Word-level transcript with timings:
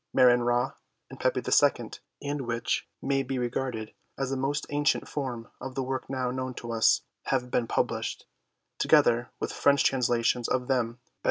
Mer 0.13 0.31
en 0.31 0.41
Ra, 0.41 0.71
and 1.11 1.19
Pepi 1.19 1.41
II, 1.45 1.91
and 2.23 2.47
which 2.47 2.87
may 3.03 3.21
be 3.21 3.37
regarded 3.37 3.93
as 4.17 4.31
the 4.31 4.35
most 4.35 4.65
ancient 4.71 5.07
form 5.07 5.51
of 5.61 5.75
the 5.75 5.83
work 5.83 6.09
now 6.09 6.31
known 6.31 6.55
to 6.55 6.71
us, 6.71 7.03
have 7.25 7.51
been 7.51 7.67
published, 7.67 8.25
together 8.79 9.29
with 9.39 9.53
French 9.53 9.83
translations 9.83 10.47
VIII 10.47 10.53
PREFACE. 10.57 10.61
of 10.63 10.67
them, 10.69 10.87
by 10.93 10.93
M. 10.95 10.99